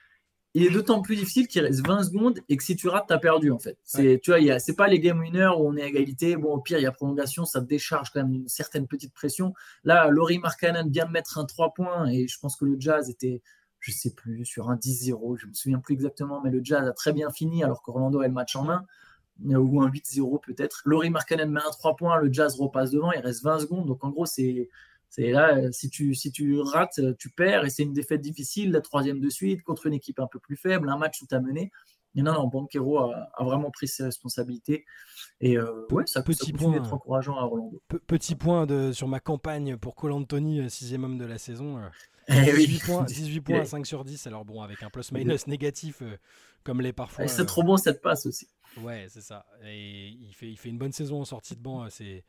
[0.56, 3.12] il est d'autant plus difficile qu'il reste 20 secondes et que si tu rates, tu
[3.12, 3.76] as perdu en fait.
[3.84, 6.34] C'est, tu vois, c'est pas les game winners où on est à égalité.
[6.36, 9.52] Bon, au pire, il y a prolongation, ça décharge quand même une certaine petite pression.
[9.84, 13.10] Là, Laurie Markkanen vient de mettre un 3 points et je pense que le Jazz
[13.10, 13.42] était,
[13.86, 16.92] je sais plus, sur un 10-0, je me souviens plus exactement, mais le Jazz a
[16.92, 18.84] très bien fini alors qu'Orlando a le match en main
[19.44, 20.82] ou un 8-0 peut-être.
[20.86, 23.86] Laurie Markkanen met un 3 points, le Jazz repasse devant, il reste 20 secondes.
[23.86, 24.68] Donc en gros, c'est
[25.08, 28.20] c'est là, euh, si tu, si tu rates, euh, tu perds et c'est une défaite
[28.20, 31.26] difficile, la troisième de suite contre une équipe un peu plus faible, un match où
[31.26, 31.70] tu as mené.
[32.16, 34.84] Mais non, non, Banquero a, vraiment pris ses responsabilités.
[35.40, 37.80] Et euh, ouais, ça, petit peut point, être encourageant à Orlando.
[38.06, 41.78] Petit point de, sur ma campagne pour Cole Anthony, sixième homme de la saison.
[42.28, 44.26] 18, eh points, 18 points à 5 sur 10.
[44.26, 46.02] Alors bon, avec un plus-minus négatif,
[46.64, 47.28] comme les parfois.
[47.28, 48.48] C'est trop bon cette passe aussi.
[48.82, 49.46] Ouais, c'est ça.
[49.64, 51.88] Et il fait, il fait une bonne saison en sortie de banc.
[51.90, 52.24] C'est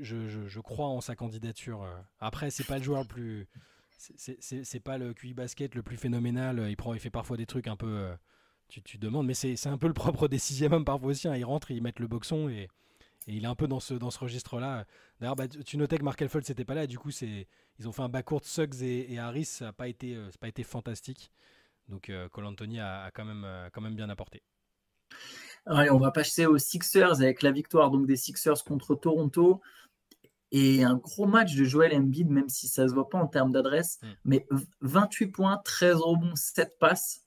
[0.00, 1.82] je, crois en sa candidature.
[1.82, 2.00] Euh.
[2.20, 3.48] Après, c'est pas le joueur le plus.
[3.98, 6.66] C'est pas le QI basket le plus phénoménal.
[6.68, 8.12] Il, prend, il fait parfois des trucs un peu.
[8.72, 11.28] Euh, tu, tu demandes, mais c'est un peu le propre des sixième hommes parfois aussi.
[11.28, 11.36] Hein.
[11.36, 12.68] Ils rentrent, ils mettent le boxon et,
[13.26, 14.84] et il est un peu dans ce, dans ce registre-là.
[15.20, 16.86] D'ailleurs, bah, tu notais que Mark Elfold c'était pas là.
[16.86, 19.44] Du coup, ils ont fait un backcourt Suggs et, Harris.
[19.46, 21.30] Ça n'a pas, été, euh, pas été fantastique.
[21.88, 24.42] Donc, Cole Anthony a, quand, même, quand même bien apporté.
[25.66, 29.60] Allez, on va passer aux Sixers avec la victoire donc, des Sixers contre Toronto.
[30.52, 33.26] Et un gros match de Joel Embiid, même si ça ne se voit pas en
[33.26, 34.06] termes d'adresse, mm.
[34.26, 34.46] mais
[34.82, 37.21] 28 points, 13 rebonds, 7 passes.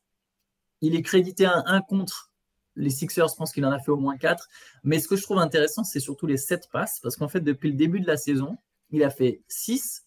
[0.85, 2.31] Il est crédité à 1 contre
[2.75, 4.47] les Sixers, je pense qu'il en a fait au moins 4.
[4.83, 7.71] Mais ce que je trouve intéressant, c'est surtout les 7 passes, parce qu'en fait, depuis
[7.71, 8.59] le début de la saison,
[8.91, 10.05] il a fait 6,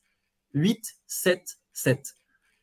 [0.55, 2.15] 8, 7, 7.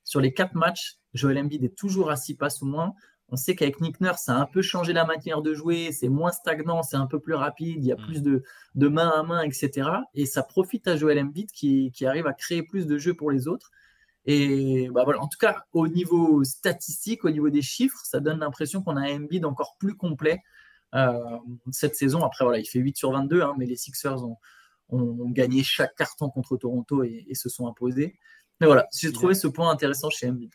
[0.06, 2.94] Sur les 4 matchs, Joel Embiid est toujours à 6 passes ou moins.
[3.28, 6.08] On sait qu'avec Nick Nurse, ça a un peu changé la manière de jouer, c'est
[6.08, 8.06] moins stagnant, c'est un peu plus rapide, il y a mm.
[8.06, 8.44] plus de,
[8.76, 9.90] de, main à main, etc.
[10.14, 13.30] Et ça profite à Joel Embiid qui, qui arrive à créer plus de jeux pour
[13.30, 13.72] les autres.
[14.26, 18.40] Et bah voilà, en tout cas, au niveau statistique, au niveau des chiffres, ça donne
[18.40, 20.42] l'impression qu'on a un Embiid encore plus complet
[20.96, 21.38] euh,
[21.72, 22.24] cette saison.
[22.24, 24.38] Après, voilà, il fait 8 sur 22, hein, mais les Sixers ont,
[24.90, 28.16] ont, gagné chaque carton contre Toronto et, se sont imposés.
[28.60, 30.52] Mais voilà, j'ai trouvé ce point intéressant chez Embiid.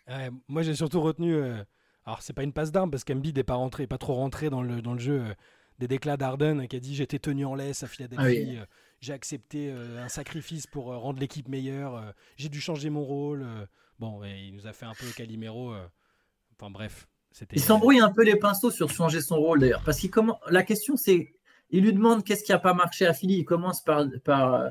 [0.49, 1.35] moi, j'ai surtout retenu.
[1.35, 1.63] Euh,
[2.05, 4.63] alors, c'est pas une passe d'armes parce qu'Embiid n'est pas rentré, pas trop rentré dans
[4.63, 5.35] le, dans le jeu euh,
[5.79, 8.67] des déclats d'Arden qui a dit j'étais tenu en laisse à Philadelphie, ah
[9.01, 13.47] j'ai accepté un sacrifice pour rendre l'équipe meilleure, j'ai dû changer mon rôle.
[13.99, 15.75] bon, il nous a fait un peu Calimero.
[16.55, 17.09] enfin bref.
[17.53, 19.83] Il s'embrouille un peu les pinceaux sur changer son rôle d'ailleurs.
[19.85, 20.41] Parce qu'il comment...
[20.49, 21.33] la question c'est,
[21.71, 23.39] il lui demande qu'est-ce qui n'a pas marché à Philly.
[23.39, 24.71] Il commence par, par,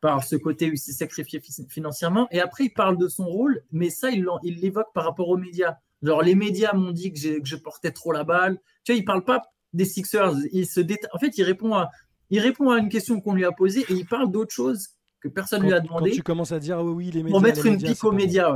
[0.00, 2.28] par ce côté où il s'est sacrifié financièrement.
[2.30, 5.76] Et après, il parle de son rôle, mais ça, il l'évoque par rapport aux médias.
[6.02, 8.58] Genre, les médias m'ont dit que, que, je portais trop la balle.
[8.84, 10.34] Tu vois, il parle pas des Sixers.
[10.52, 10.80] Il se
[11.12, 11.90] En fait, il répond, à,
[12.30, 14.88] il répond à une question qu'on lui a posée et il parle d'autre chose
[15.20, 16.10] que personne ne lui a demandé.
[16.10, 17.32] Quand tu commences à dire, oui, les médias.
[17.32, 18.52] Pour mettre une pique aux médias.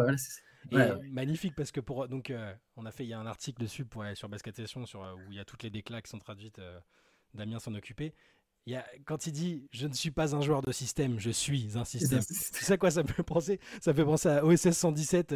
[1.10, 3.84] Magnifique parce que pour donc euh, on a fait il y a un article dessus
[3.84, 6.18] pour, sur Basket Session sur euh, où il y a toutes les déclats qui sont
[6.18, 6.58] traduites.
[6.58, 6.78] Euh,
[7.34, 8.14] Damien s'en occupait.
[8.66, 11.30] Il y a, quand il dit je ne suis pas un joueur de système, je
[11.30, 12.20] suis un système.
[12.22, 13.58] C'est ça quoi ça peut penser?
[13.80, 15.34] Ça fait penser à OSS 117,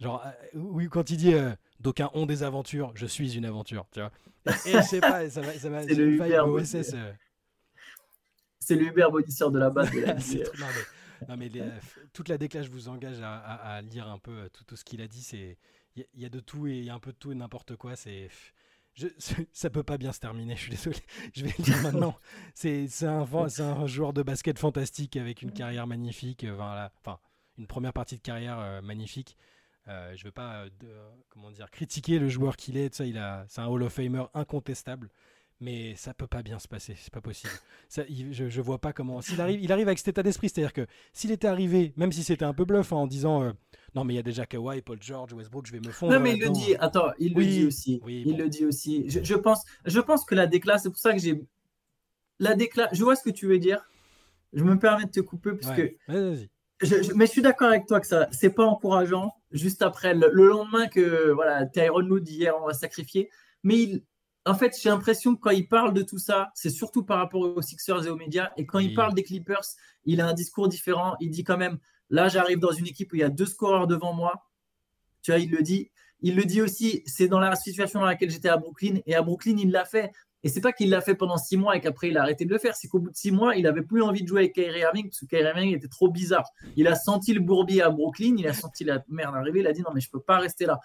[0.00, 1.34] genre oui quand il dit
[1.80, 4.10] d'aucuns ont des aventures, je suis une aventure, tu vois.
[4.66, 6.94] Et, je sais pas, ça va, ça va le OSS.
[8.62, 9.90] C'est le Uber de la base.
[11.28, 11.50] non, mais
[12.12, 15.08] toute la déclasse, je vous engage à, lire un peu tout, tout ce qu'il a
[15.08, 15.22] dit.
[15.22, 15.58] C'est
[15.96, 17.76] il y, a de tout et il y a un peu de tout et n'importe
[17.76, 17.96] quoi.
[17.96, 18.30] C'est
[18.94, 19.08] je,
[19.52, 20.96] ça peut pas bien se terminer, je suis désolé.
[21.34, 22.16] Je vais le dire maintenant.
[22.54, 26.44] C'est un, un, joueur de basket fantastique avec une carrière magnifique.
[26.44, 26.88] Euh.
[27.00, 27.18] Enfin,
[27.58, 29.36] une première partie de carrière euh, magnifique.
[29.88, 30.66] Euh, je veux pas
[31.28, 32.94] comment dire, critiquer le joueur qu'il est.
[32.94, 35.10] Ça, il a, c'est un Hall of Famer incontestable
[35.62, 37.52] mais ça peut pas bien se passer, c'est pas possible.
[37.88, 39.20] Ça, je, je vois pas comment.
[39.20, 42.24] S'il arrive, il arrive avec cet état d'esprit, c'est-à-dire que s'il était arrivé, même si
[42.24, 43.52] c'était un peu bluff, hein, en disant euh,
[43.94, 46.14] non mais il y a déjà Kawhi, Paul George, Westbrook, je vais me fondre.
[46.14, 48.00] Non mais il le dit, attends, il le dit aussi.
[48.06, 49.08] il le dit aussi.
[49.08, 51.40] Je, pense, je pense que la décla, c'est pour ça que j'ai
[52.40, 52.88] la décla.
[52.92, 53.84] Je vois ce que tu veux dire.
[54.52, 55.94] Je me permets de te couper parce que.
[56.08, 56.50] Vas-y.
[56.80, 59.32] Je, mais je suis d'accord avec toi que ça, c'est pas encourageant.
[59.52, 63.30] Juste après le, lendemain que voilà, Tyron Wood hier on va sacrifier,
[63.62, 64.02] mais il,
[64.44, 67.40] en fait, j'ai l'impression que quand il parle de tout ça, c'est surtout par rapport
[67.40, 68.50] aux Sixers et aux médias.
[68.56, 69.64] Et quand il parle des Clippers,
[70.04, 71.14] il a un discours différent.
[71.20, 71.78] Il dit quand même,
[72.10, 74.48] là, j'arrive dans une équipe où il y a deux scoreurs devant moi.
[75.22, 75.90] Tu vois, il le dit.
[76.20, 79.00] Il le dit aussi, c'est dans la situation dans laquelle j'étais à Brooklyn.
[79.06, 80.10] Et à Brooklyn, il l'a fait.
[80.44, 82.50] Et c'est pas qu'il l'a fait pendant six mois et qu'après il a arrêté de
[82.50, 82.74] le faire.
[82.74, 85.04] C'est qu'au bout de six mois, il avait plus envie de jouer avec Kyrie Irving
[85.04, 86.48] parce que Kyrie Irving était trop bizarre.
[86.74, 89.72] Il a senti le bourbier à Brooklyn, il a senti la merde arriver, il a
[89.72, 90.80] dit non mais je peux pas rester là.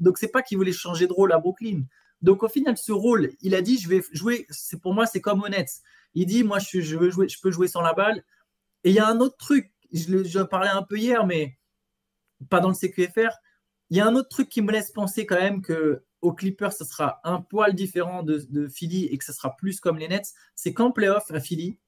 [0.00, 1.84] Donc c'est pas qu'il voulait changer de rôle à Brooklyn.
[2.22, 4.46] Donc au final, ce rôle, il a dit, je vais jouer.
[4.50, 5.70] C'est pour moi, c'est comme honnête.
[6.14, 8.22] Il dit, moi, je, veux jouer, je peux jouer sans la balle.
[8.84, 9.72] Et il y a un autre truc.
[9.92, 11.58] Je, parlais un peu hier, mais
[12.48, 13.32] pas dans le CQFR.
[13.90, 16.72] Il y a un autre truc qui me laisse penser quand même que au Clippers,
[16.72, 20.34] ce sera un poil différent de, Philly et que ce sera plus comme les Nets.
[20.54, 21.78] C'est qu'en playoff à Philly,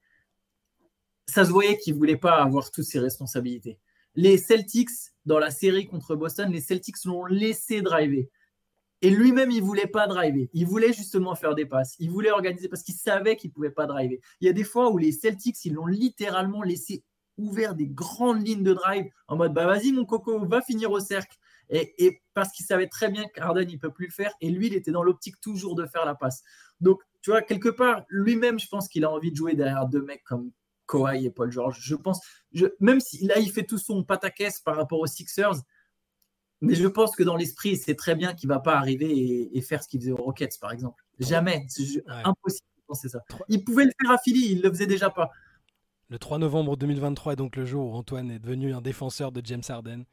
[1.27, 3.79] ça se voyait qu'il ne voulait pas avoir toutes ses responsabilités.
[4.15, 4.89] Les Celtics,
[5.25, 8.27] dans la série contre Boston, les Celtics l'ont laissé driver.
[9.03, 10.49] Et lui-même, il voulait pas driver.
[10.53, 11.97] Il voulait justement faire des passes.
[11.99, 14.17] Il voulait organiser parce qu'il savait qu'il pouvait pas driver.
[14.39, 17.03] Il y a des fois où les Celtics, ils l'ont littéralement laissé
[17.37, 21.01] ouvert des grandes lignes de drive en mode bah vas-y mon coco, va finir au
[21.01, 21.37] cercle.
[21.69, 24.31] Et, parce qu'il savait très bien qu'Arden, il peut plus le faire.
[24.39, 26.41] Et lui, il était dans l'optique toujours de faire la passe.
[26.79, 30.01] Donc, tu vois, quelque part, lui-même, je pense qu'il a envie de jouer derrière deux
[30.01, 30.51] mecs comme
[30.87, 31.77] Kawhi et Paul George.
[31.81, 32.21] Je pense,
[32.79, 35.55] même si là, il fait tout son pataquès par rapport aux Sixers,
[36.63, 39.61] mais je pense que dans l'esprit, c'est très bien qu'il ne va pas arriver et,
[39.61, 41.03] faire ce qu'il faisait aux Rockets, par exemple.
[41.19, 41.65] Jamais.
[41.67, 43.19] C'est impossible de penser ça.
[43.49, 45.29] Il pouvait le faire à Philly, il ne le faisait déjà pas.
[46.07, 49.41] Le 3 novembre 2023 est donc le jour où Antoine est devenu un défenseur de
[49.43, 50.05] James Harden.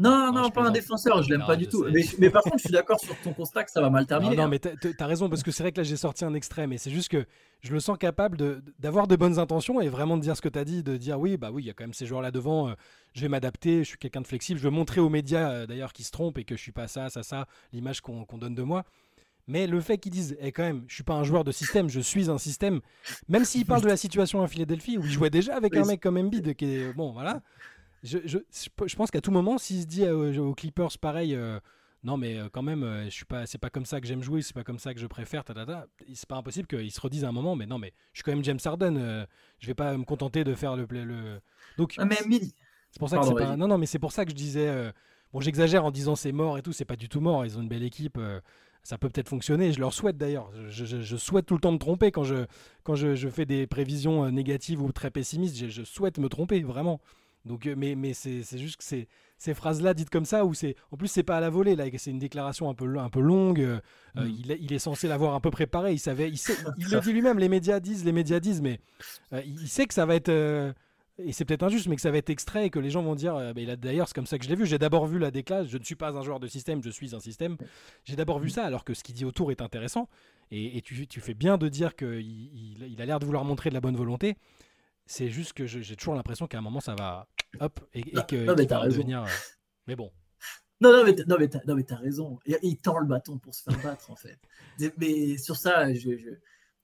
[0.00, 1.84] Non, non, pas un défenseur, je l'aime pas du tout.
[2.18, 4.34] Mais, par contre, je suis d'accord sur ton constat que ça va mal terminer.
[4.34, 4.58] Non, non hein.
[4.64, 6.90] mais t'as raison, parce que c'est vrai que là, j'ai sorti un extrait, mais c'est
[6.90, 7.26] juste que
[7.60, 8.38] je le sens capable
[8.78, 11.20] d'avoir de, bonnes intentions et vraiment de dire ce que tu as dit, de dire
[11.20, 12.74] oui, bah oui, il y a quand même ces joueurs-là devant, euh,
[13.12, 15.92] je vais m'adapter, je suis quelqu'un de flexible, je veux montrer aux médias euh, d'ailleurs
[15.92, 18.62] qu'ils se trompent et que je suis pas ça, ça, ça, l'image qu'on donne de
[18.62, 18.84] moi.
[19.46, 21.88] Mais le fait qu'ils disent, eh, quand même, je suis pas un joueur de système,
[21.88, 22.80] je suis un système,
[23.28, 26.00] même s'ils parlent de la situation à Philadelphie où il jouait déjà avec un mec
[26.00, 27.42] comme Embiid, qui est, bon, voilà,
[28.02, 28.38] je, je,
[28.86, 31.60] je pense qu'à tout moment, s'il se dit euh, aux, Clippers pareil, euh,
[32.02, 34.42] non mais euh, quand même, je suis pas, c'est pas comme ça que j'aime jouer,
[34.42, 35.44] c'est pas comme ça que je préfère,
[36.14, 38.32] c'est pas impossible qu'ils se redisent à un moment, mais non mais je suis quand
[38.32, 39.26] même James Harden,
[39.58, 41.40] je vais pas me contenter de faire le, le...
[41.76, 42.16] donc ah, mais
[42.90, 44.92] c'est pour ça que c'est pas, non non mais c'est pour ça que je disais,
[45.32, 47.62] bon j'exagère en disant c'est mort et tout, c'est pas du tout mort, ils ont
[47.62, 48.18] une belle équipe
[48.82, 49.72] ça peut peut-être fonctionner.
[49.72, 50.50] Je leur souhaite d'ailleurs.
[50.70, 52.46] Je, je, souhaite tout le temps me tromper quand je,
[52.82, 55.68] quand je, je fais des prévisions négatives ou très pessimistes.
[55.68, 56.98] Je, souhaite me tromper, vraiment.
[57.44, 60.76] Donc, euh, mais, mais c'est juste que ces, ces phrases-là dites comme ça, où c'est,
[60.90, 63.20] en plus c'est pas à la volée, là, c'est une déclaration un peu, un peu
[63.20, 63.60] longue.
[63.60, 63.80] Euh,
[64.16, 64.28] euh, mm.
[64.28, 65.92] il, il, est censé l'avoir un peu préparé.
[65.92, 67.38] Il savait, il, sait, il le dit lui-même.
[67.38, 68.80] Les médias disent, les médias disent, mais
[69.32, 70.74] il sait que ça va être
[71.22, 73.14] et c'est peut-être injuste, mais que ça va être extrait et que les gens vont
[73.14, 73.34] dire.
[73.54, 74.64] bah, D'ailleurs, c'est comme ça que je l'ai vu.
[74.64, 75.68] J'ai d'abord vu la déclasse.
[75.68, 77.56] Je ne suis pas un joueur de système, je suis un système.
[78.04, 80.08] J'ai d'abord vu ça, alors que ce qu'il dit autour est intéressant.
[80.52, 83.80] Et, tu, fais bien de dire qu'il il, a l'air de vouloir montrer de la
[83.80, 84.36] bonne volonté.
[85.10, 87.26] C'est juste que j'ai toujours l'impression qu'à un moment, ça va.
[87.58, 88.44] Hop, et, que.
[88.44, 89.02] Non, mais t'as raison.
[89.04, 89.26] Euh,
[89.88, 90.12] mais bon.
[90.80, 92.38] Non, non, mais t'as, non, mais t'as, raison.
[92.62, 94.38] Il, tend le bâton pour se faire battre, en fait.
[94.98, 96.28] Mais sur ça, je, je...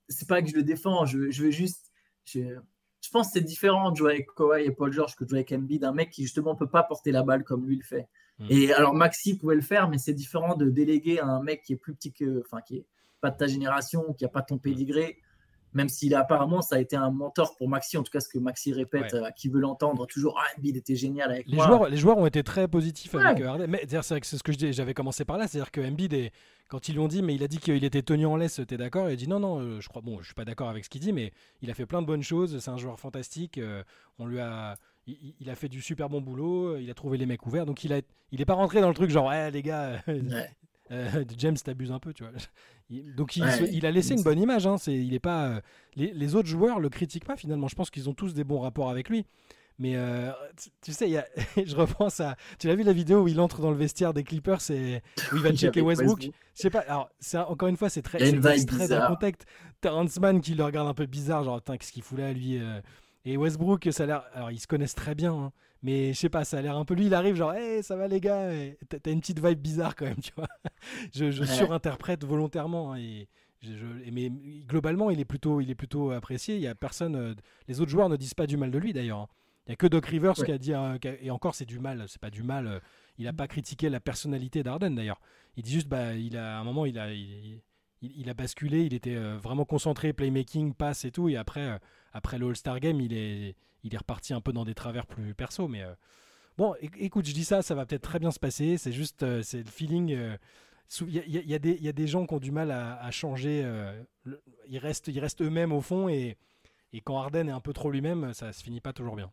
[0.09, 1.93] c'est pas que je le défends, je, je veux juste.
[2.25, 2.41] Je,
[3.01, 5.39] je pense que c'est différent de jouer avec Kawhi et Paul George que de jouer
[5.39, 8.09] avec Embiid, un mec qui justement peut pas porter la balle comme lui le fait.
[8.41, 8.47] Hmm.
[8.51, 11.75] Et alors Maxi pouvait le faire, mais c'est différent de déléguer à un mec qui
[11.75, 12.87] est plus petit que, enfin qui est
[13.21, 15.21] pas de ta génération, qui a pas ton pédigré,
[15.73, 18.29] même s'il a apparemment ça a été un mentor pour Maxi, en tout cas ce
[18.29, 21.67] que Maxi répète, euh, qui veut l'entendre toujours, ah Embiid était génial avec les moi.
[21.67, 23.67] Joueurs, les joueurs ont été très positifs avec euh, Harden.
[23.69, 26.33] Mais c'est ce que j'avais commencé par là, c'est-à-dire que Embiid est,
[26.69, 28.77] quand ils lui ont dit, mais il a dit qu'il était tenu en laisse, t'es
[28.77, 29.09] d'accord?
[29.09, 30.91] Il a dit non, non, euh, je crois, bon, je suis pas d'accord avec ce
[30.91, 33.61] qu'il dit, mais il a fait plein de bonnes choses, c'est un joueur fantastique,
[34.19, 34.77] on lui a.
[35.09, 37.93] Il, a fait du super bon boulot, il a trouvé les mecs ouverts, donc il
[37.93, 38.01] a,
[38.33, 40.03] il est pas rentré dans le truc genre, eh, les gars,
[41.39, 42.33] James t'abuse un peu, tu vois.
[43.17, 43.43] Donc il,
[43.87, 44.67] a laissé une bonne image.
[44.67, 44.79] Hein.
[44.79, 45.47] C'est, il est pas.
[45.47, 45.61] Euh,
[45.97, 47.69] les, autres joueurs le critiquent pas finalement.
[47.69, 49.27] Je pense qu'ils ont tous des bons rapports avec lui.
[49.79, 50.31] Mais euh,
[50.83, 51.27] tu, sais, y a,
[51.65, 52.37] je repense à.
[52.59, 55.37] Tu l'as vu la vidéo où il entre dans le vestiaire des Clippers et où
[55.37, 56.23] il va checker Westbrook?
[56.23, 56.81] Je sais pas.
[56.81, 57.11] Alors,
[57.49, 59.45] encore une fois, c'est très, c'est très dans le contexte.
[59.81, 62.81] Terrence Mann qui le regarde un peu bizarre, genre, qu'est-ce qu'il fout là, lui euh.
[63.27, 64.23] Et Westbrook, ça a l'air.
[64.35, 65.33] Alors, ils se connaissent très bien.
[65.35, 65.53] Hein.
[65.87, 66.95] Mais je sais pas, ça a l'air un peu.
[66.95, 68.51] Lui, il arrive genre, hey, ça va les gars.
[68.89, 70.49] T'as une petite vibe bizarre quand même, tu vois.
[71.15, 72.95] je, surinterprète volontairement.
[72.95, 73.29] Hein, et,
[74.11, 74.33] mais
[74.67, 76.57] globalement, il est plutôt, il est plutôt apprécié.
[76.57, 77.15] Il y a personne.
[77.15, 77.35] Euh,
[77.69, 79.21] les autres joueurs ne disent pas du mal de lui d'ailleurs.
[79.21, 79.29] Hein.
[79.69, 82.07] Il y a que Doc Rivers qui a dit, euh, et encore c'est du mal,
[82.09, 82.67] c'est pas du mal.
[82.67, 82.81] Euh,
[83.19, 85.21] il a pas critiqué la personnalité d'Arden d'ailleurs.
[85.57, 88.93] Il dit juste, bah, il a à un moment, il a, il, a basculé, il
[88.93, 91.81] était vraiment concentré, playmaking, passe et tout, et après,
[92.13, 95.35] après le All-Star Game, il est, il est reparti un peu dans des travers plus
[95.35, 95.69] perso.
[95.69, 95.95] Mais euh,
[96.59, 98.77] bon, écoute, je dis ça, ça va peut-être très bien se passer.
[98.79, 100.13] C'est juste, euh, c'est le feeling.
[100.13, 100.37] Euh,
[101.01, 103.69] il y, a, des gens qui ont du mal à, changer.
[104.69, 106.37] ils restent, ils restent eux-mêmes au fond et,
[106.93, 109.33] et quand Arden est un peu trop lui-même, ça se finit pas toujours bien.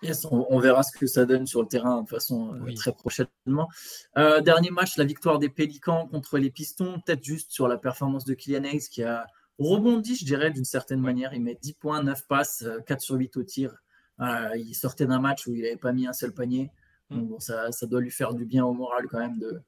[0.00, 3.68] Yes, on, verra ce que ça donne sur le terrain de façon très prochainement.
[4.14, 8.32] dernier match, la victoire des Pélicans contre les Pistons, peut-être juste sur la performance de
[8.32, 9.26] Kylian Hayes qui a
[9.58, 11.34] rebondit, je dirais, d'une certaine manière.
[11.34, 13.74] Il met 10 points, 9 passes, 4 euh, sur 8 au tir.
[14.20, 16.70] il sortait d'un match où il n'avait pas mis un seul panier.
[17.10, 17.16] Mm.
[17.16, 19.62] Donc bon, ça, ça, doit lui faire du bien au moral quand même de,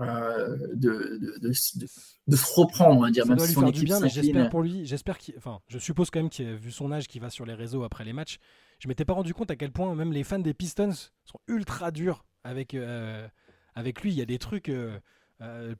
[0.00, 3.24] euh, de, de, de, se reprendre, on va dire.
[3.24, 5.78] Ça même doit lui faire du bien, mais j'espère pour lui, j'espère qu'il, enfin, je
[5.78, 8.12] suppose quand même qu'il a vu son âge, qui va sur les réseaux après les
[8.12, 8.38] matchs.
[8.80, 10.90] Je m'étais pas rendu compte à quel point même les fans des Pistons
[11.24, 13.26] sont ultra durs avec, euh,
[13.76, 14.10] avec lui.
[14.10, 14.70] Il y a des trucs,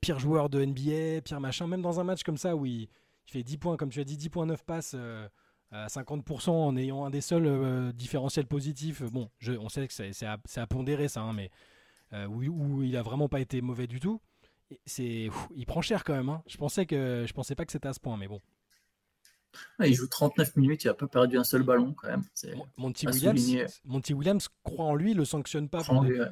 [0.01, 2.89] pire joueur de NBA, pire machin, même dans un match comme ça où il
[3.29, 5.29] il fait 10 points, comme tu as dit, 10 points, 9 passes euh,
[5.71, 9.03] à 50% en ayant un des seuls euh, différentiels positifs.
[9.03, 11.51] Bon, on sait que c'est à, à, pondérer ça, hein, mais
[12.13, 14.21] euh, où, il a vraiment pas été mauvais du tout.
[14.87, 16.29] C'est, il prend cher quand même.
[16.29, 16.43] Hein.
[16.47, 18.41] Je pensais que je pensais pas que c'était à ce point, mais bon.
[19.85, 22.23] Il joue 39 minutes, il a pas perdu un seul ballon quand même.
[22.77, 25.83] Monty Williams, Monty Williams croit en lui, le sanctionne pas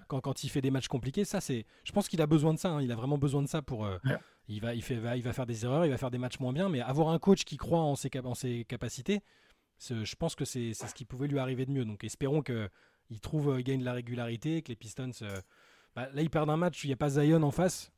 [0.08, 1.24] quand, quand, il fait des matchs compliqués.
[1.24, 2.70] Ça, c'est, je pense qu'il a besoin de ça.
[2.70, 2.82] Hein.
[2.82, 3.88] Il a vraiment besoin de ça pour,
[4.48, 6.52] il va, il, fait, il va faire des erreurs, il va faire des matchs moins
[6.52, 9.22] bien, mais avoir un coach qui croit en ses, en ses capacités,
[9.90, 11.84] je pense que c'est ce qui pouvait lui arriver de mieux.
[11.84, 15.10] Donc espérons qu'il trouve, il gagne de la régularité, que les Pistons.
[15.22, 15.40] Euh,
[15.94, 17.92] bah, là, ils perdent un match, il n'y a pas Zion en face.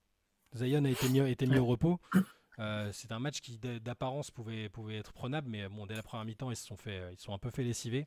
[0.57, 2.01] Zion a été mis, été mis au repos.
[2.59, 6.25] Euh, c'est un match qui, d'apparence, pouvait, pouvait être prenable, mais bon, dès la première
[6.25, 8.07] mi-temps, ils se sont, fait, ils sont un peu fait lessiver.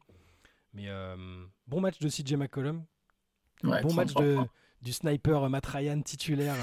[0.74, 2.86] Mais euh, bon match de CJ McCollum.
[3.64, 4.38] bon match de,
[4.82, 6.56] du sniper Matt Ryan titulaire.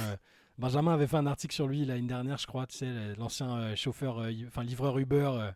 [0.59, 3.77] Benjamin avait fait un article sur lui l'année dernière, je crois, tu sais, l'ancien euh,
[3.77, 5.53] chauffeur, euh, enfin livreur Uber,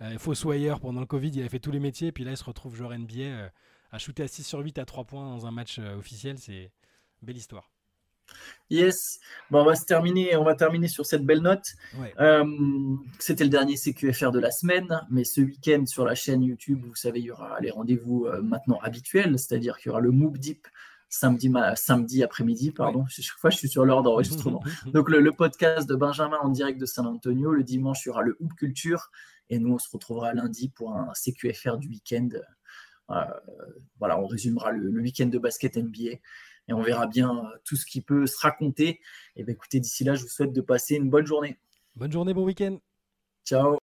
[0.00, 2.44] euh, fossoyeur pendant le Covid, il a fait tous les métiers, puis là il se
[2.44, 3.50] retrouve joueur NBA,
[3.90, 6.72] à shooter à 6 sur 8 à 3 points dans un match officiel, c'est
[7.20, 7.70] belle histoire.
[8.70, 9.18] Yes,
[9.50, 11.64] bon, on va se terminer, on va terminer sur cette belle note.
[13.18, 16.94] C'était le dernier CQFR de la semaine, mais ce week-end sur la chaîne YouTube, vous
[16.94, 20.68] savez, il y aura les rendez-vous maintenant habituels, c'est-à-dire qu'il y aura le MOOC Deep
[21.08, 23.04] samedi, samedi après-midi, pardon.
[23.08, 24.62] Chaque fois, je suis sur l'heure d'enregistrement.
[24.92, 27.52] Donc, le, podcast de Benjamin en direct de San Antonio.
[27.52, 29.10] Le dimanche, il y aura le Hoop Culture.
[29.50, 32.28] Et nous, on se retrouvera lundi pour un CQFR du week-end.
[33.10, 33.24] Euh,
[33.98, 36.18] voilà, on résumera le, week-end de basket NBA
[36.68, 39.00] et on verra bien euh, tout ce qui peut se raconter.
[39.36, 41.58] Et bien, écoutez, d'ici là, je vous souhaite de passer une bonne journée.
[41.96, 42.78] Bonne journée, bon week-end.
[43.44, 43.78] Ciao.